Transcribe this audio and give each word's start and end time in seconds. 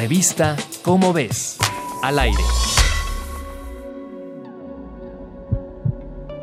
Revista 0.00 0.56
Cómo 0.80 1.12
ves. 1.12 1.58
Al 2.02 2.18
aire. 2.18 2.42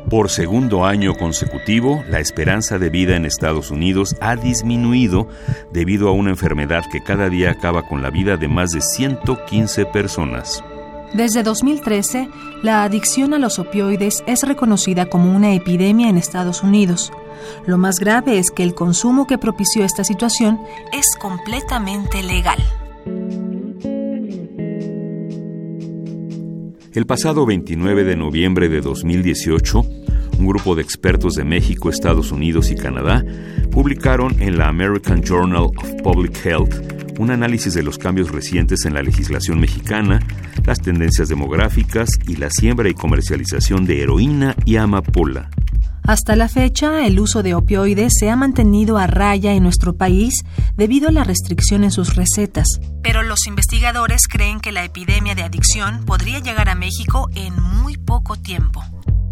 Por 0.08 0.30
segundo 0.30 0.86
año 0.86 1.16
consecutivo, 1.16 2.04
la 2.08 2.20
esperanza 2.20 2.78
de 2.78 2.88
vida 2.88 3.16
en 3.16 3.24
Estados 3.24 3.72
Unidos 3.72 4.14
ha 4.20 4.36
disminuido 4.36 5.26
debido 5.72 6.08
a 6.08 6.12
una 6.12 6.30
enfermedad 6.30 6.84
que 6.92 7.02
cada 7.02 7.28
día 7.28 7.50
acaba 7.50 7.82
con 7.82 8.00
la 8.00 8.10
vida 8.10 8.36
de 8.36 8.46
más 8.46 8.70
de 8.70 8.80
115 8.80 9.86
personas. 9.86 10.62
Desde 11.12 11.42
2013, 11.42 12.28
la 12.62 12.84
adicción 12.84 13.34
a 13.34 13.40
los 13.40 13.58
opioides 13.58 14.22
es 14.28 14.44
reconocida 14.44 15.06
como 15.06 15.34
una 15.34 15.52
epidemia 15.52 16.08
en 16.08 16.16
Estados 16.16 16.62
Unidos. 16.62 17.12
Lo 17.66 17.76
más 17.76 17.98
grave 17.98 18.38
es 18.38 18.52
que 18.52 18.62
el 18.62 18.76
consumo 18.76 19.26
que 19.26 19.36
propició 19.36 19.84
esta 19.84 20.04
situación 20.04 20.60
es 20.92 21.16
completamente 21.18 22.22
legal. 22.22 22.58
El 26.94 27.04
pasado 27.04 27.44
29 27.44 28.02
de 28.02 28.16
noviembre 28.16 28.70
de 28.70 28.80
2018, 28.80 29.80
un 30.38 30.46
grupo 30.46 30.74
de 30.74 30.82
expertos 30.82 31.34
de 31.34 31.44
México, 31.44 31.90
Estados 31.90 32.32
Unidos 32.32 32.70
y 32.70 32.76
Canadá 32.76 33.22
publicaron 33.70 34.40
en 34.40 34.56
la 34.56 34.68
American 34.68 35.22
Journal 35.22 35.64
of 35.76 36.02
Public 36.02 36.44
Health 36.44 36.74
un 37.18 37.30
análisis 37.30 37.74
de 37.74 37.82
los 37.82 37.98
cambios 37.98 38.30
recientes 38.30 38.86
en 38.86 38.94
la 38.94 39.02
legislación 39.02 39.60
mexicana, 39.60 40.20
las 40.64 40.80
tendencias 40.80 41.28
demográficas 41.28 42.08
y 42.26 42.36
la 42.36 42.48
siembra 42.48 42.88
y 42.88 42.94
comercialización 42.94 43.84
de 43.84 44.02
heroína 44.02 44.56
y 44.64 44.76
amapola. 44.76 45.50
Hasta 46.08 46.36
la 46.36 46.48
fecha, 46.48 47.06
el 47.06 47.20
uso 47.20 47.42
de 47.42 47.54
opioides 47.54 48.14
se 48.18 48.30
ha 48.30 48.34
mantenido 48.34 48.96
a 48.96 49.06
raya 49.06 49.52
en 49.52 49.62
nuestro 49.62 49.98
país 49.98 50.42
debido 50.74 51.10
a 51.10 51.12
la 51.12 51.22
restricción 51.22 51.84
en 51.84 51.90
sus 51.90 52.16
recetas. 52.16 52.66
Pero 53.02 53.22
los 53.22 53.46
investigadores 53.46 54.26
creen 54.26 54.60
que 54.60 54.72
la 54.72 54.84
epidemia 54.84 55.34
de 55.34 55.42
adicción 55.42 56.06
podría 56.06 56.38
llegar 56.38 56.70
a 56.70 56.74
México 56.74 57.28
en 57.34 57.62
muy 57.62 57.98
poco 57.98 58.36
tiempo. 58.36 58.82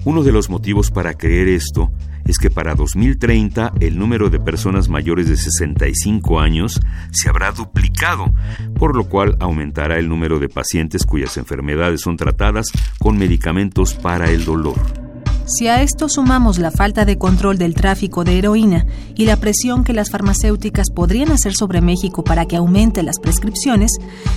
Uno 0.04 0.22
de 0.22 0.32
los 0.32 0.50
motivos 0.50 0.90
para 0.90 1.14
creer 1.14 1.48
esto 1.48 1.90
es 2.26 2.36
que 2.36 2.50
para 2.50 2.74
2030 2.74 3.72
el 3.80 3.98
número 3.98 4.28
de 4.28 4.38
personas 4.38 4.90
mayores 4.90 5.30
de 5.30 5.38
65 5.38 6.40
años 6.40 6.78
se 7.10 7.30
habrá 7.30 7.52
duplicado, 7.52 8.34
por 8.78 8.94
lo 8.94 9.08
cual 9.08 9.38
aumentará 9.40 9.96
el 9.98 10.10
número 10.10 10.38
de 10.38 10.50
pacientes 10.50 11.06
cuyas 11.06 11.38
enfermedades 11.38 12.02
son 12.02 12.18
tratadas 12.18 12.66
con 12.98 13.16
medicamentos 13.16 13.94
para 13.94 14.30
el 14.30 14.44
dolor. 14.44 15.05
Si 15.48 15.68
a 15.68 15.80
esto 15.80 16.08
sumamos 16.08 16.58
la 16.58 16.72
falta 16.72 17.04
de 17.04 17.18
control 17.18 17.56
del 17.56 17.76
tráfico 17.76 18.24
de 18.24 18.36
heroína 18.36 18.84
y 19.14 19.26
la 19.26 19.36
presión 19.36 19.84
que 19.84 19.92
las 19.92 20.10
farmacéuticas 20.10 20.90
podrían 20.90 21.30
hacer 21.30 21.54
sobre 21.54 21.80
México 21.80 22.24
para 22.24 22.46
que 22.46 22.56
aumente 22.56 23.04
las 23.04 23.20
prescripciones, 23.20 23.92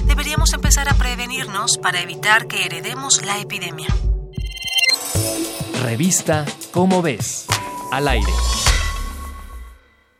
deberíamos 0.05 0.53
empezar 0.53 0.87
a 0.87 0.93
prevenirnos 0.93 1.79
para 1.81 1.99
evitar 1.99 2.45
que 2.45 2.63
heredemos 2.63 3.25
la 3.25 3.39
epidemia. 3.39 3.87
Revista 5.81 6.45
Cómo 6.71 7.01
ves 7.01 7.47
al 7.91 8.07
aire. 8.07 8.31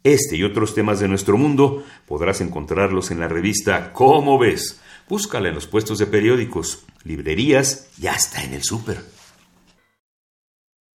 Este 0.04 0.38
y 0.38 0.44
otros 0.44 0.74
temas 0.74 1.00
de 1.00 1.08
nuestro 1.08 1.38
mundo 1.38 1.84
podrás 2.08 2.42
encontrarlos 2.42 3.12
en 3.12 3.20
la 3.20 3.28
revista 3.28 3.94
Cómo 3.94 4.40
ves. 4.40 4.82
Búscala 5.08 5.50
en 5.50 5.56
los 5.56 5.68
puestos 5.68 6.00
de 6.00 6.08
periódicos, 6.08 6.80
librerías 7.04 7.90
y 8.02 8.08
hasta 8.08 8.44
en 8.44 8.56
el 8.56 8.64
súper. 8.64 9.19